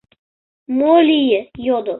[0.77, 1.89] —Мо лие?— йодо.